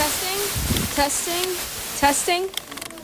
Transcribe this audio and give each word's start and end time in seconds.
Testing, 0.00 0.94
testing, 0.94 1.56
testing. 1.98 2.48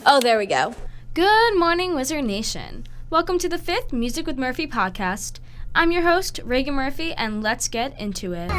Oh, 0.07 0.19
there 0.19 0.39
we 0.39 0.47
go. 0.47 0.73
Good 1.13 1.55
morning, 1.55 1.93
Wizard 1.93 2.25
Nation. 2.25 2.87
Welcome 3.11 3.37
to 3.37 3.47
the 3.47 3.59
fifth 3.59 3.93
Music 3.93 4.25
with 4.25 4.39
Murphy 4.39 4.65
podcast. 4.65 5.37
I'm 5.75 5.91
your 5.91 6.01
host, 6.01 6.39
Reagan 6.43 6.73
Murphy, 6.73 7.13
and 7.13 7.43
let's 7.43 7.67
get 7.67 7.95
into 7.99 8.33
it. 8.33 8.49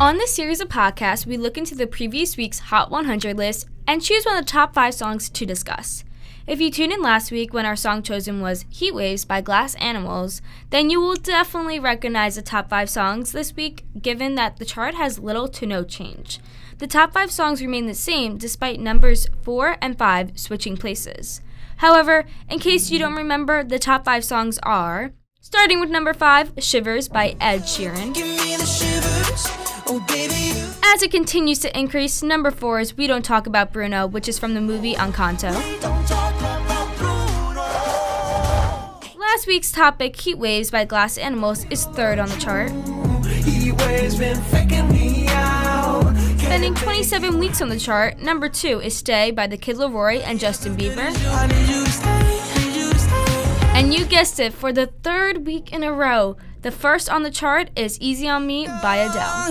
On 0.00 0.16
this 0.16 0.34
series 0.34 0.62
of 0.62 0.68
podcasts, 0.70 1.26
we 1.26 1.36
look 1.36 1.58
into 1.58 1.74
the 1.74 1.86
previous 1.86 2.38
week's 2.38 2.60
Hot 2.60 2.90
100 2.90 3.36
list 3.36 3.68
and 3.86 4.00
choose 4.00 4.24
one 4.24 4.38
of 4.38 4.46
the 4.46 4.50
top 4.50 4.72
five 4.72 4.94
songs 4.94 5.28
to 5.28 5.44
discuss. 5.44 6.02
If 6.46 6.60
you 6.60 6.70
tuned 6.70 6.92
in 6.92 7.02
last 7.02 7.30
week 7.30 7.52
when 7.52 7.66
our 7.66 7.76
song 7.76 8.02
chosen 8.02 8.40
was 8.40 8.64
Heat 8.70 8.94
Waves 8.94 9.24
by 9.24 9.40
Glass 9.40 9.74
Animals, 9.76 10.40
then 10.70 10.90
you 10.90 11.00
will 11.00 11.14
definitely 11.14 11.78
recognize 11.78 12.36
the 12.36 12.42
top 12.42 12.70
five 12.70 12.88
songs 12.88 13.32
this 13.32 13.54
week, 13.54 13.84
given 14.00 14.34
that 14.36 14.56
the 14.56 14.64
chart 14.64 14.94
has 14.94 15.18
little 15.18 15.48
to 15.48 15.66
no 15.66 15.84
change. 15.84 16.40
The 16.78 16.86
top 16.86 17.12
five 17.12 17.30
songs 17.30 17.60
remain 17.60 17.86
the 17.86 17.94
same 17.94 18.38
despite 18.38 18.80
numbers 18.80 19.28
4 19.42 19.76
and 19.82 19.98
5 19.98 20.38
switching 20.38 20.76
places. 20.76 21.42
However, 21.76 22.24
in 22.48 22.58
case 22.58 22.90
you 22.90 22.98
don't 22.98 23.16
remember, 23.16 23.62
the 23.62 23.78
top 23.78 24.04
five 24.04 24.24
songs 24.24 24.58
are 24.62 25.12
starting 25.42 25.78
with 25.78 25.90
number 25.90 26.14
5, 26.14 26.54
Shivers 26.58 27.08
by 27.08 27.36
Ed 27.40 27.62
Sheeran. 27.62 28.16
As 30.84 31.02
it 31.02 31.10
continues 31.10 31.58
to 31.60 31.78
increase, 31.78 32.22
number 32.22 32.50
4 32.50 32.80
is 32.80 32.96
We 32.96 33.06
Don't 33.06 33.24
Talk 33.24 33.46
About 33.46 33.72
Bruno, 33.72 34.06
which 34.06 34.28
is 34.28 34.38
from 34.38 34.54
the 34.54 34.60
movie 34.60 34.94
Encanto. 34.94 36.19
Last 39.40 39.46
week's 39.46 39.72
topic, 39.72 40.20
Heat 40.20 40.36
Waves 40.36 40.70
by 40.70 40.84
Glass 40.84 41.16
Animals, 41.16 41.64
is 41.70 41.86
third 41.86 42.18
on 42.18 42.28
the 42.28 42.36
chart. 42.36 42.68
Spending 46.40 46.74
27 46.74 47.38
weeks 47.38 47.62
on 47.62 47.70
the 47.70 47.78
chart, 47.78 48.18
number 48.18 48.50
2 48.50 48.82
is 48.82 48.94
Stay 48.94 49.30
by 49.30 49.46
The 49.46 49.56
Kid 49.56 49.76
LAROI 49.76 50.22
and 50.26 50.38
Justin 50.38 50.76
Bieber. 50.76 51.08
And 53.74 53.94
you 53.94 54.04
guessed 54.04 54.38
it, 54.38 54.52
for 54.52 54.74
the 54.74 54.88
third 54.88 55.46
week 55.46 55.72
in 55.72 55.84
a 55.84 55.90
row, 55.90 56.36
the 56.60 56.70
first 56.70 57.08
on 57.08 57.22
the 57.22 57.30
chart 57.30 57.70
is 57.74 57.98
Easy 57.98 58.28
on 58.28 58.46
Me 58.46 58.66
by 58.82 58.96
Adele. 58.96 59.50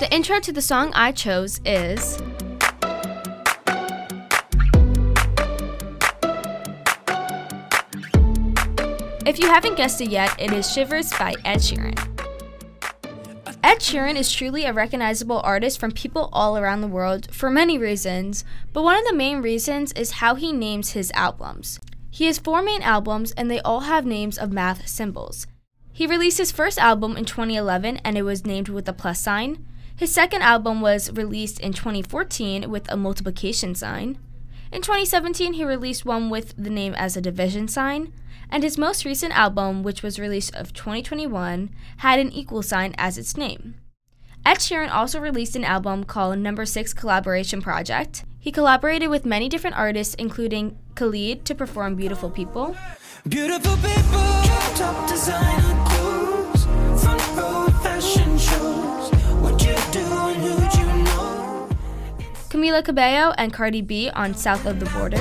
The 0.00 0.08
intro 0.10 0.40
to 0.40 0.50
the 0.50 0.62
song 0.62 0.90
I 0.96 1.12
chose 1.12 1.60
is. 1.64 2.20
If 9.26 9.40
you 9.40 9.48
haven't 9.48 9.74
guessed 9.74 10.00
it 10.00 10.08
yet, 10.08 10.40
it 10.40 10.52
is 10.52 10.72
Shivers 10.72 11.10
by 11.10 11.34
Ed 11.44 11.56
Sheeran. 11.56 11.98
Ed 13.60 13.80
Sheeran 13.80 14.14
is 14.14 14.30
truly 14.30 14.64
a 14.64 14.72
recognizable 14.72 15.40
artist 15.42 15.80
from 15.80 15.90
people 15.90 16.28
all 16.32 16.56
around 16.56 16.80
the 16.80 16.86
world 16.86 17.34
for 17.34 17.50
many 17.50 17.76
reasons, 17.76 18.44
but 18.72 18.84
one 18.84 18.96
of 18.96 19.04
the 19.04 19.12
main 19.12 19.42
reasons 19.42 19.90
is 19.94 20.22
how 20.22 20.36
he 20.36 20.52
names 20.52 20.92
his 20.92 21.10
albums. 21.10 21.80
He 22.08 22.26
has 22.26 22.38
four 22.38 22.62
main 22.62 22.82
albums 22.82 23.32
and 23.32 23.50
they 23.50 23.60
all 23.62 23.80
have 23.80 24.06
names 24.06 24.38
of 24.38 24.52
math 24.52 24.86
symbols. 24.86 25.48
He 25.92 26.06
released 26.06 26.38
his 26.38 26.52
first 26.52 26.78
album 26.78 27.16
in 27.16 27.24
2011 27.24 27.96
and 28.04 28.16
it 28.16 28.22
was 28.22 28.46
named 28.46 28.68
with 28.68 28.88
a 28.88 28.92
plus 28.92 29.20
sign. 29.20 29.66
His 29.96 30.14
second 30.14 30.42
album 30.42 30.80
was 30.80 31.10
released 31.10 31.58
in 31.58 31.72
2014 31.72 32.70
with 32.70 32.88
a 32.92 32.96
multiplication 32.96 33.74
sign. 33.74 34.18
In 34.72 34.82
2017, 34.82 35.54
he 35.54 35.64
released 35.64 36.04
one 36.04 36.28
with 36.28 36.54
the 36.56 36.70
name 36.70 36.94
as 36.94 37.16
a 37.16 37.20
division 37.20 37.68
sign 37.68 38.12
and 38.50 38.62
his 38.62 38.78
most 38.78 39.04
recent 39.04 39.36
album, 39.36 39.82
which 39.82 40.02
was 40.02 40.18
released 40.18 40.54
of 40.54 40.72
2021, 40.72 41.70
had 41.98 42.18
an 42.18 42.32
equal 42.32 42.62
sign 42.62 42.94
as 42.96 43.18
its 43.18 43.36
name. 43.36 43.74
Ed 44.44 44.58
Sheeran 44.58 44.92
also 44.92 45.18
released 45.18 45.56
an 45.56 45.64
album 45.64 46.04
called 46.04 46.38
Number 46.38 46.64
6 46.64 46.94
Collaboration 46.94 47.60
Project. 47.60 48.24
He 48.38 48.52
collaborated 48.52 49.10
with 49.10 49.26
many 49.26 49.48
different 49.48 49.76
artists, 49.76 50.14
including 50.14 50.78
Khalid, 50.94 51.44
to 51.46 51.54
perform 51.54 51.96
Beautiful 51.96 52.30
People. 52.30 52.76
Beautiful 53.28 53.76
people, 53.76 54.22
Camila 62.76 62.84
Cabello 62.84 63.34
and 63.38 63.54
Cardi 63.54 63.80
B 63.80 64.10
on 64.10 64.34
South 64.34 64.66
of 64.66 64.80
the 64.80 64.84
Border. 64.86 65.16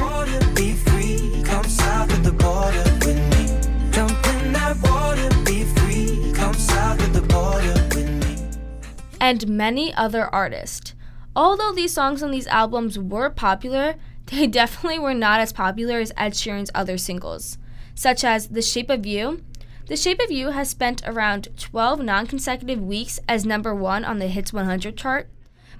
and 9.22 9.48
many 9.48 9.94
other 9.94 10.26
artists. 10.36 10.94
Although 11.36 11.72
these 11.72 11.94
songs 11.94 12.22
on 12.22 12.32
these 12.32 12.46
albums 12.48 13.00
were 13.00 13.30
popular, 13.30 13.96
they 14.26 14.48
definitely 14.48 15.00
were 15.00 15.14
not 15.14 15.40
as 15.40 15.54
popular 15.54 16.00
as 16.00 16.12
Ed 16.18 16.34
Sheeran's 16.34 16.72
other 16.76 16.98
singles, 16.98 17.58
such 17.96 18.26
as 18.26 18.50
The 18.50 18.62
Shape 18.62 18.90
of 18.90 19.06
You. 19.06 19.42
The 19.88 19.96
Shape 19.96 20.20
of 20.20 20.30
You 20.30 20.50
has 20.50 20.70
spent 20.70 21.02
around 21.06 21.48
12 21.58 22.02
non 22.02 22.28
consecutive 22.28 22.82
weeks 22.84 23.20
as 23.30 23.46
number 23.46 23.74
one 23.74 24.04
on 24.04 24.20
the 24.20 24.28
Hits 24.28 24.52
100 24.52 24.98
chart, 24.98 25.30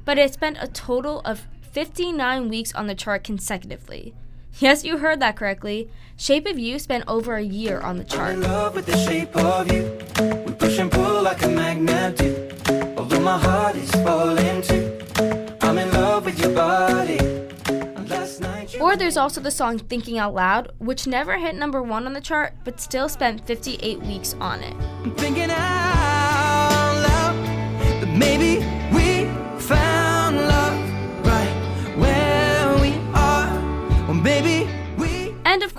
but 0.06 0.18
it 0.18 0.34
spent 0.34 0.58
a 0.62 0.68
total 0.68 1.22
of 1.26 1.46
59 1.76 2.48
weeks 2.48 2.74
on 2.74 2.88
the 2.88 2.96
chart 2.96 3.26
consecutively. 3.26 4.14
Yes, 4.60 4.86
you 4.86 5.00
heard 5.00 5.20
that 5.20 5.36
correctly. 5.36 5.90
Shape 6.16 6.46
of 6.46 6.58
You 6.58 6.80
spent 6.80 7.04
over 7.06 7.36
a 7.36 7.44
year 7.44 7.82
on 7.82 7.98
the 7.98 8.06
chart 8.06 8.38
my 13.20 13.38
heart 13.38 13.76
is 13.76 13.92
falling 13.92 14.62
too. 14.62 14.98
I'm 15.60 15.78
in 15.78 15.92
love 15.92 16.24
with 16.24 16.40
your 16.40 16.56
body. 16.56 17.20
Or 18.80 18.96
there's 18.96 19.18
also 19.18 19.42
the 19.42 19.52
song 19.52 19.78
Thinking 19.80 20.18
Out 20.18 20.34
Loud, 20.34 20.72
which 20.78 21.08
never 21.08 21.38
hit 21.38 21.56
number 21.56 21.84
one 21.84 22.06
on 22.06 22.14
the 22.14 22.22
chart, 22.22 22.54
but 22.64 22.80
still 22.80 23.10
spent 23.10 23.46
58 23.46 24.00
weeks 24.02 24.34
on 24.40 24.62
it. 24.62 24.74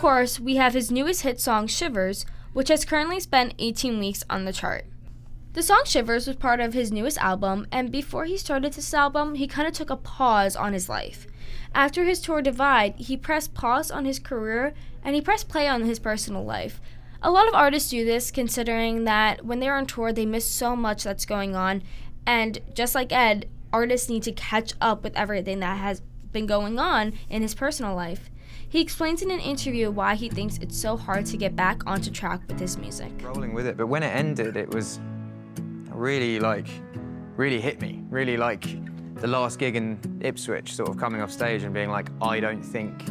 Course, 0.07 0.39
we 0.39 0.55
have 0.55 0.73
his 0.73 0.93
newest 0.93 1.23
hit 1.23 1.41
song, 1.41 1.67
Shivers, 1.67 2.25
which 2.53 2.69
has 2.69 2.85
currently 2.85 3.19
spent 3.19 3.57
18 3.59 3.99
weeks 3.99 4.23
on 4.31 4.45
the 4.45 4.53
chart. 4.53 4.85
The 5.55 5.65
song 5.65 5.83
Shivers 5.85 6.29
was 6.29 6.37
part 6.37 6.61
of 6.61 6.75
his 6.75 6.93
newest 6.93 7.19
album, 7.19 7.67
and 7.73 7.91
before 7.91 8.25
he 8.25 8.37
started 8.37 8.75
this 8.75 8.95
album, 8.95 9.35
he 9.35 9.49
kind 9.49 9.67
of 9.67 9.75
took 9.75 9.91
a 9.91 9.97
pause 9.97 10.55
on 10.55 10.75
his 10.75 10.89
life. 10.89 11.27
After 11.75 12.05
his 12.05 12.21
tour 12.21 12.41
Divide, 12.41 12.95
he 12.99 13.17
pressed 13.17 13.53
pause 13.53 13.91
on 13.91 14.05
his 14.05 14.21
career 14.21 14.75
and 15.03 15.17
he 15.17 15.21
pressed 15.21 15.49
play 15.49 15.67
on 15.67 15.83
his 15.83 15.99
personal 15.99 16.45
life. 16.45 16.81
A 17.21 17.33
lot 17.33 17.49
of 17.49 17.55
artists 17.55 17.91
do 17.91 18.05
this 18.05 18.31
considering 18.31 19.03
that 19.07 19.45
when 19.45 19.59
they're 19.59 19.77
on 19.77 19.87
tour, 19.87 20.13
they 20.13 20.25
miss 20.25 20.45
so 20.45 20.77
much 20.77 21.03
that's 21.03 21.27
going 21.27 21.57
on, 21.57 21.83
and 22.25 22.61
just 22.75 22.95
like 22.95 23.11
Ed, 23.11 23.49
artists 23.73 24.09
need 24.09 24.23
to 24.23 24.31
catch 24.31 24.73
up 24.81 25.03
with 25.03 25.17
everything 25.17 25.59
that 25.59 25.79
has 25.79 26.01
been 26.31 26.47
going 26.47 26.79
on 26.79 27.13
in 27.29 27.43
his 27.43 27.57
personal 27.57 27.97
life. 27.97 28.31
He 28.69 28.81
explains 28.81 29.23
in 29.23 29.31
an 29.31 29.41
interview 29.41 29.91
why 29.91 30.15
he 30.15 30.29
thinks 30.29 30.59
it's 30.59 30.77
so 30.77 30.97
hard 30.97 31.27
to 31.27 31.37
get 31.37 31.57
back 31.57 31.87
onto 31.87 32.11
track 32.11 32.41
with 32.49 32.59
his 32.59 32.77
music. 32.77 33.13
Rolling 33.23 33.55
with 33.55 33.67
it, 33.67 33.77
but 33.77 33.87
when 33.87 34.03
it 34.03 34.15
ended, 34.15 34.57
it 34.57 34.73
was 34.75 35.01
really 35.91 36.39
like, 36.41 36.69
really 37.37 37.61
hit 37.61 37.81
me. 37.81 38.03
Really 38.11 38.37
like 38.37 38.67
the 39.17 39.27
last 39.27 39.59
gig 39.59 39.77
in 39.77 39.99
Ipswich, 40.21 40.75
sort 40.75 40.89
of 40.89 40.97
coming 40.99 41.23
off 41.23 41.31
stage 41.31 41.63
and 41.63 41.73
being 41.73 41.91
like, 41.91 42.09
I 42.21 42.41
don't 42.41 42.63
think, 42.63 43.03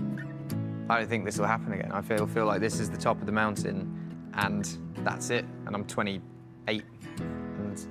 I 0.90 1.00
don't 1.00 1.10
think 1.10 1.26
this 1.26 1.38
will 1.40 1.48
happen 1.48 1.74
again. 1.74 1.92
I 1.92 2.02
feel 2.02 2.28
feel 2.28 2.46
like 2.46 2.62
this 2.62 2.80
is 2.80 2.90
the 2.90 2.98
top 2.98 3.20
of 3.20 3.26
the 3.26 3.32
mountain, 3.32 4.30
and 4.36 4.78
that's 4.98 5.30
it. 5.30 5.46
And 5.66 5.76
I'm 5.76 5.86
28, 5.86 6.84
and 7.18 7.88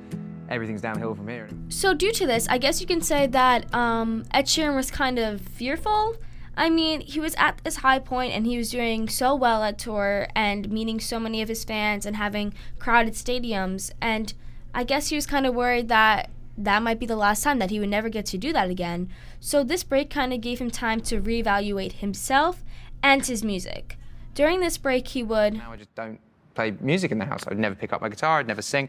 everything's 0.48 0.80
downhill 0.80 1.14
from 1.14 1.28
here. 1.28 1.48
So 1.68 1.92
due 1.92 2.12
to 2.12 2.26
this, 2.26 2.46
I 2.48 2.58
guess 2.58 2.80
you 2.80 2.86
can 2.86 3.00
say 3.00 3.26
that 3.28 3.72
um, 3.74 4.24
Ed 4.32 4.46
Sheeran 4.46 4.76
was 4.76 4.90
kind 4.90 5.18
of 5.18 5.40
fearful. 5.40 6.16
I 6.56 6.70
mean, 6.70 7.00
he 7.00 7.20
was 7.20 7.34
at 7.36 7.60
this 7.64 7.76
high 7.76 7.98
point 7.98 8.32
and 8.32 8.46
he 8.46 8.56
was 8.56 8.70
doing 8.70 9.08
so 9.08 9.34
well 9.34 9.62
at 9.62 9.78
tour 9.78 10.28
and 10.34 10.70
meeting 10.70 11.00
so 11.00 11.18
many 11.18 11.42
of 11.42 11.48
his 11.48 11.64
fans 11.64 12.06
and 12.06 12.16
having 12.16 12.54
crowded 12.78 13.14
stadiums 13.14 13.90
and 14.00 14.32
I 14.74 14.82
guess 14.82 15.08
he 15.08 15.16
was 15.16 15.26
kind 15.26 15.46
of 15.46 15.54
worried 15.54 15.88
that 15.88 16.30
that 16.58 16.82
might 16.82 16.98
be 16.98 17.06
the 17.06 17.16
last 17.16 17.42
time 17.42 17.58
that 17.58 17.70
he 17.70 17.80
would 17.80 17.88
never 17.88 18.08
get 18.08 18.26
to 18.26 18.38
do 18.38 18.52
that 18.52 18.70
again. 18.70 19.08
So 19.40 19.62
this 19.62 19.84
break 19.84 20.10
kind 20.10 20.32
of 20.32 20.40
gave 20.40 20.60
him 20.60 20.70
time 20.70 21.00
to 21.02 21.20
reevaluate 21.20 21.92
himself 21.92 22.64
and 23.02 23.24
his 23.24 23.44
music. 23.44 23.96
During 24.34 24.60
this 24.60 24.78
break, 24.78 25.08
he 25.08 25.22
would. 25.22 25.54
Now 25.54 25.72
I 25.72 25.76
just 25.76 25.94
don't 25.94 26.18
play 26.54 26.74
music 26.80 27.12
in 27.12 27.18
the 27.18 27.24
house. 27.24 27.44
I'd 27.46 27.58
never 27.58 27.74
pick 27.74 27.92
up 27.92 28.00
my 28.00 28.08
guitar. 28.08 28.40
I'd 28.40 28.46
never 28.46 28.62
sing. 28.62 28.88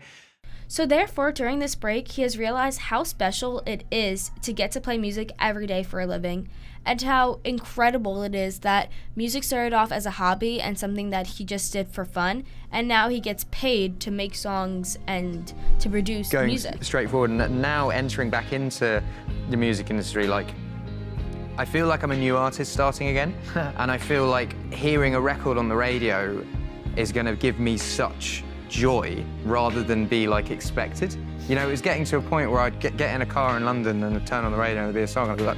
So, 0.67 0.85
therefore, 0.85 1.31
during 1.31 1.59
this 1.59 1.75
break, 1.75 2.11
he 2.13 2.23
has 2.23 2.37
realized 2.37 2.79
how 2.79 3.03
special 3.03 3.61
it 3.67 3.83
is 3.91 4.31
to 4.41 4.51
get 4.51 4.71
to 4.71 4.81
play 4.81 4.97
music 4.97 5.31
every 5.39 5.67
day 5.67 5.83
for 5.83 6.01
a 6.01 6.07
living, 6.07 6.49
and 6.85 7.01
how 7.01 7.39
incredible 7.43 8.23
it 8.23 8.33
is 8.33 8.59
that 8.59 8.89
music 9.15 9.43
started 9.43 9.73
off 9.73 9.91
as 9.91 10.05
a 10.05 10.11
hobby 10.11 10.59
and 10.59 10.77
something 10.77 11.11
that 11.11 11.27
he 11.27 11.43
just 11.43 11.71
did 11.71 11.87
for 11.89 12.03
fun, 12.03 12.45
and 12.71 12.87
now 12.87 13.09
he 13.09 13.19
gets 13.19 13.45
paid 13.51 13.99
to 14.01 14.11
make 14.11 14.33
songs 14.33 14.97
and 15.05 15.53
to 15.79 15.89
produce 15.89 16.29
Going 16.29 16.47
music. 16.47 16.83
straightforward, 16.83 17.29
and 17.29 17.61
now 17.61 17.89
entering 17.89 18.31
back 18.31 18.51
into 18.51 19.03
the 19.49 19.57
music 19.57 19.91
industry, 19.91 20.25
like 20.25 20.51
I 21.57 21.65
feel 21.65 21.87
like 21.87 22.03
I'm 22.03 22.11
a 22.11 22.17
new 22.17 22.35
artist 22.35 22.73
starting 22.73 23.09
again, 23.09 23.35
and 23.55 23.91
I 23.91 23.99
feel 23.99 24.25
like 24.25 24.73
hearing 24.73 25.13
a 25.13 25.21
record 25.21 25.57
on 25.57 25.69
the 25.69 25.75
radio 25.75 26.43
is 26.95 27.11
going 27.11 27.27
to 27.27 27.35
give 27.35 27.59
me 27.59 27.77
such 27.77 28.43
joy 28.75 29.23
rather 29.45 29.81
than 29.81 30.05
be 30.05 30.27
like 30.27 30.51
expected. 30.51 31.15
You 31.47 31.55
know, 31.55 31.65
it 31.65 31.71
was 31.71 31.81
getting 31.81 32.03
to 32.05 32.17
a 32.17 32.21
point 32.21 32.51
where 32.51 32.59
I'd 32.59 32.77
get, 32.81 32.97
get 32.97 33.15
in 33.15 33.21
a 33.21 33.25
car 33.25 33.55
in 33.55 33.63
London 33.63 34.03
and 34.03 34.17
I'd 34.17 34.27
turn 34.27 34.43
on 34.43 34.51
the 34.51 34.57
radio 34.57 34.79
and 34.79 34.87
there'd 34.87 34.95
be 34.95 35.03
a 35.03 35.07
song 35.07 35.29
and 35.29 35.31
I'd 35.31 35.37
be 35.37 35.45
like, 35.45 35.57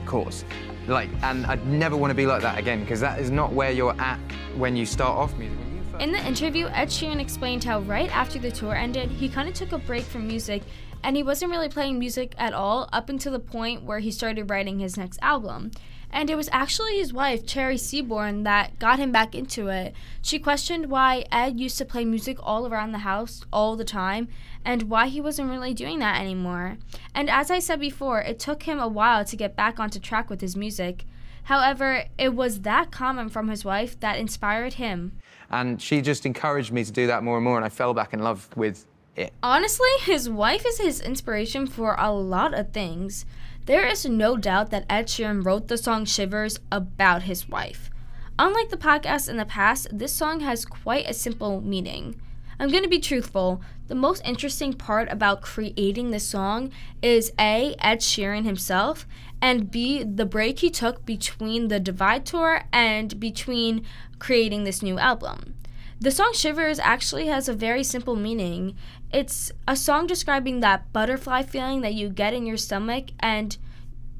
of 0.00 0.06
course. 0.06 0.44
Like, 0.86 1.10
and 1.22 1.44
I'd 1.46 1.66
never 1.66 1.96
want 1.96 2.12
to 2.12 2.14
be 2.14 2.24
like 2.24 2.40
that 2.42 2.56
again 2.56 2.80
because 2.80 3.00
that 3.00 3.18
is 3.18 3.30
not 3.30 3.52
where 3.52 3.72
you're 3.72 4.00
at 4.00 4.20
when 4.56 4.76
you 4.76 4.86
start 4.86 5.16
off 5.16 5.36
music. 5.36 5.58
In 5.98 6.12
the 6.12 6.24
interview, 6.24 6.68
Ed 6.68 6.88
Sheeran 6.88 7.18
explained 7.18 7.64
how 7.64 7.80
right 7.80 8.14
after 8.14 8.38
the 8.38 8.52
tour 8.52 8.76
ended, 8.76 9.10
he 9.10 9.28
kind 9.28 9.48
of 9.48 9.54
took 9.56 9.72
a 9.72 9.78
break 9.78 10.04
from 10.04 10.28
music 10.28 10.62
and 11.02 11.16
he 11.16 11.22
wasn't 11.22 11.50
really 11.50 11.68
playing 11.68 11.98
music 11.98 12.34
at 12.38 12.52
all 12.52 12.88
up 12.92 13.08
until 13.08 13.32
the 13.32 13.38
point 13.38 13.82
where 13.82 13.98
he 14.00 14.10
started 14.10 14.50
writing 14.50 14.78
his 14.78 14.96
next 14.96 15.18
album. 15.22 15.70
And 16.10 16.30
it 16.30 16.36
was 16.36 16.48
actually 16.52 16.96
his 16.96 17.12
wife, 17.12 17.44
Cherry 17.46 17.76
Seaborn, 17.76 18.44
that 18.44 18.78
got 18.78 18.98
him 18.98 19.12
back 19.12 19.34
into 19.34 19.68
it. 19.68 19.94
She 20.22 20.38
questioned 20.38 20.90
why 20.90 21.26
Ed 21.30 21.60
used 21.60 21.76
to 21.78 21.84
play 21.84 22.04
music 22.04 22.38
all 22.42 22.66
around 22.66 22.92
the 22.92 22.98
house 22.98 23.44
all 23.52 23.76
the 23.76 23.84
time 23.84 24.28
and 24.64 24.84
why 24.84 25.08
he 25.08 25.20
wasn't 25.20 25.50
really 25.50 25.74
doing 25.74 25.98
that 25.98 26.20
anymore. 26.20 26.78
And 27.14 27.28
as 27.28 27.50
I 27.50 27.58
said 27.58 27.80
before, 27.80 28.22
it 28.22 28.38
took 28.38 28.62
him 28.62 28.78
a 28.78 28.88
while 28.88 29.24
to 29.26 29.36
get 29.36 29.54
back 29.54 29.78
onto 29.78 29.98
track 29.98 30.30
with 30.30 30.40
his 30.40 30.56
music. 30.56 31.04
However, 31.44 32.04
it 32.18 32.34
was 32.34 32.60
that 32.60 32.90
comment 32.90 33.32
from 33.32 33.48
his 33.48 33.64
wife 33.64 33.98
that 34.00 34.18
inspired 34.18 34.74
him. 34.74 35.12
And 35.50 35.80
she 35.80 36.00
just 36.02 36.26
encouraged 36.26 36.72
me 36.72 36.84
to 36.84 36.92
do 36.92 37.06
that 37.06 37.22
more 37.22 37.36
and 37.36 37.44
more, 37.44 37.56
and 37.56 37.64
I 37.64 37.70
fell 37.70 37.94
back 37.94 38.12
in 38.12 38.20
love 38.20 38.48
with 38.56 38.86
it. 39.18 39.32
Honestly, 39.42 39.88
his 40.00 40.28
wife 40.28 40.64
is 40.66 40.78
his 40.78 41.00
inspiration 41.00 41.66
for 41.66 41.94
a 41.98 42.12
lot 42.12 42.54
of 42.54 42.72
things. 42.72 43.26
There 43.66 43.86
is 43.86 44.06
no 44.06 44.36
doubt 44.36 44.70
that 44.70 44.86
Ed 44.88 45.08
Sheeran 45.08 45.44
wrote 45.44 45.68
the 45.68 45.76
song 45.76 46.04
Shivers 46.04 46.58
about 46.72 47.24
his 47.24 47.48
wife. 47.48 47.90
Unlike 48.38 48.70
the 48.70 48.76
podcast 48.76 49.28
in 49.28 49.36
the 49.36 49.44
past, 49.44 49.88
this 49.92 50.12
song 50.12 50.40
has 50.40 50.64
quite 50.64 51.08
a 51.08 51.12
simple 51.12 51.60
meaning. 51.60 52.20
I'm 52.60 52.70
going 52.70 52.82
to 52.82 52.88
be 52.88 52.98
truthful. 52.98 53.60
The 53.88 53.94
most 53.94 54.22
interesting 54.24 54.72
part 54.72 55.10
about 55.12 55.42
creating 55.42 56.10
this 56.10 56.26
song 56.26 56.72
is 57.02 57.32
A, 57.38 57.74
Ed 57.78 58.00
Sheeran 58.00 58.44
himself, 58.44 59.06
and 59.40 59.70
B, 59.70 60.02
the 60.02 60.26
break 60.26 60.58
he 60.58 60.70
took 60.70 61.06
between 61.06 61.68
the 61.68 61.78
Divide 61.78 62.26
Tour 62.26 62.62
and 62.72 63.18
between 63.20 63.84
creating 64.18 64.64
this 64.64 64.82
new 64.82 64.98
album. 64.98 65.54
The 66.00 66.12
song 66.12 66.32
Shivers 66.32 66.78
actually 66.78 67.26
has 67.26 67.48
a 67.48 67.52
very 67.52 67.82
simple 67.82 68.14
meaning. 68.14 68.76
It's 69.12 69.50
a 69.66 69.74
song 69.74 70.06
describing 70.06 70.60
that 70.60 70.92
butterfly 70.92 71.42
feeling 71.42 71.80
that 71.80 71.94
you 71.94 72.08
get 72.08 72.32
in 72.32 72.46
your 72.46 72.56
stomach 72.56 73.06
and 73.18 73.56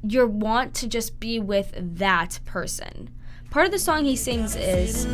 your 0.03 0.27
want 0.27 0.75
to 0.75 0.89
just 0.89 1.21
be 1.21 1.39
with 1.39 1.73
that 1.77 2.41
person. 2.45 3.11
Part 3.51 3.67
of 3.67 3.73
the 3.73 3.79
song 3.79 4.05
he 4.05 4.17
sings 4.17 4.57
is 4.57 5.07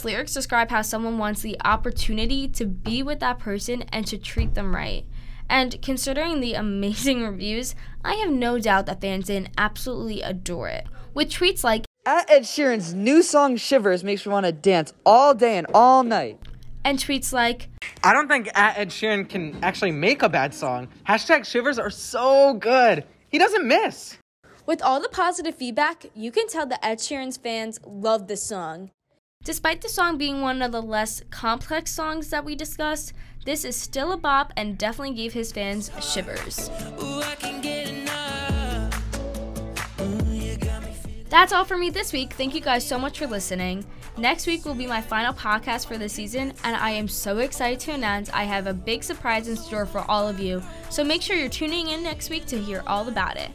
These 0.00 0.06
lyrics 0.06 0.32
describe 0.32 0.70
how 0.70 0.80
someone 0.80 1.18
wants 1.18 1.42
the 1.42 1.58
opportunity 1.62 2.48
to 2.48 2.64
be 2.64 3.02
with 3.02 3.20
that 3.20 3.38
person 3.38 3.82
and 3.92 4.06
to 4.06 4.16
treat 4.16 4.54
them 4.54 4.74
right. 4.74 5.04
And 5.46 5.76
considering 5.82 6.40
the 6.40 6.54
amazing 6.54 7.22
reviews, 7.26 7.74
I 8.02 8.14
have 8.14 8.30
no 8.30 8.58
doubt 8.58 8.86
that 8.86 9.02
fans 9.02 9.28
in 9.28 9.50
absolutely 9.58 10.22
adore 10.22 10.68
it. 10.68 10.86
With 11.12 11.28
tweets 11.28 11.62
like, 11.62 11.84
At 12.06 12.30
Ed 12.30 12.44
Sheeran's 12.44 12.94
new 12.94 13.22
song 13.22 13.58
Shivers 13.58 14.02
makes 14.02 14.24
me 14.24 14.32
want 14.32 14.46
to 14.46 14.52
dance 14.52 14.94
all 15.04 15.34
day 15.34 15.58
and 15.58 15.66
all 15.74 16.02
night. 16.02 16.40
And 16.82 16.98
tweets 16.98 17.30
like, 17.30 17.68
I 18.02 18.14
don't 18.14 18.26
think 18.26 18.48
Ed 18.54 18.88
Sheeran 18.88 19.28
can 19.28 19.62
actually 19.62 19.92
make 19.92 20.22
a 20.22 20.30
bad 20.30 20.54
song. 20.54 20.88
Hashtag 21.06 21.44
Shivers 21.44 21.78
are 21.78 21.90
so 21.90 22.54
good. 22.54 23.04
He 23.28 23.36
doesn't 23.36 23.68
miss. 23.68 24.16
With 24.64 24.80
all 24.80 25.02
the 25.02 25.10
positive 25.10 25.56
feedback, 25.56 26.06
you 26.14 26.32
can 26.32 26.48
tell 26.48 26.64
that 26.64 26.82
Ed 26.82 27.00
Sheeran's 27.00 27.36
fans 27.36 27.78
love 27.84 28.28
this 28.28 28.42
song. 28.42 28.92
Despite 29.42 29.80
the 29.80 29.88
song 29.88 30.18
being 30.18 30.42
one 30.42 30.60
of 30.60 30.70
the 30.70 30.82
less 30.82 31.22
complex 31.30 31.90
songs 31.90 32.28
that 32.28 32.44
we 32.44 32.54
discussed, 32.54 33.14
this 33.46 33.64
is 33.64 33.74
still 33.74 34.12
a 34.12 34.18
bop 34.18 34.52
and 34.54 34.76
definitely 34.76 35.14
gave 35.14 35.32
his 35.32 35.50
fans 35.50 35.90
shivers. 35.98 36.68
That's 41.30 41.54
all 41.54 41.64
for 41.64 41.78
me 41.78 41.88
this 41.88 42.12
week. 42.12 42.34
Thank 42.34 42.54
you 42.54 42.60
guys 42.60 42.86
so 42.86 42.98
much 42.98 43.18
for 43.18 43.26
listening. 43.26 43.86
Next 44.18 44.46
week 44.46 44.66
will 44.66 44.74
be 44.74 44.86
my 44.86 45.00
final 45.00 45.32
podcast 45.32 45.86
for 45.86 45.96
the 45.96 46.10
season, 46.10 46.52
and 46.62 46.76
I 46.76 46.90
am 46.90 47.08
so 47.08 47.38
excited 47.38 47.80
to 47.80 47.92
announce 47.92 48.28
I 48.28 48.44
have 48.44 48.66
a 48.66 48.74
big 48.74 49.02
surprise 49.02 49.48
in 49.48 49.56
store 49.56 49.86
for 49.86 50.00
all 50.00 50.28
of 50.28 50.38
you. 50.38 50.62
So 50.90 51.02
make 51.02 51.22
sure 51.22 51.36
you're 51.36 51.48
tuning 51.48 51.88
in 51.88 52.02
next 52.02 52.28
week 52.28 52.44
to 52.46 52.58
hear 52.58 52.82
all 52.86 53.08
about 53.08 53.38
it. 53.38 53.52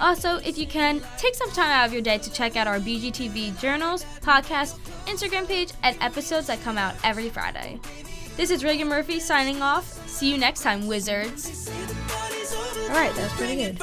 Also, 0.00 0.36
if 0.38 0.58
you 0.58 0.66
can, 0.66 1.00
take 1.18 1.34
some 1.34 1.50
time 1.50 1.70
out 1.70 1.86
of 1.86 1.92
your 1.92 2.02
day 2.02 2.18
to 2.18 2.32
check 2.32 2.56
out 2.56 2.66
our 2.66 2.78
BGTV 2.78 3.58
journals, 3.60 4.04
podcast, 4.20 4.78
Instagram 5.06 5.46
page, 5.46 5.72
and 5.82 5.96
episodes 6.00 6.46
that 6.48 6.60
come 6.62 6.78
out 6.78 6.94
every 7.04 7.28
Friday. 7.28 7.80
This 8.36 8.50
is 8.50 8.64
Reagan 8.64 8.88
Murphy 8.88 9.20
signing 9.20 9.62
off. 9.62 9.84
See 10.08 10.30
you 10.30 10.38
next 10.38 10.62
time, 10.62 10.86
wizards. 10.86 11.70
Alright, 12.88 13.14
that's 13.14 13.34
pretty 13.34 13.56
good. 13.56 13.80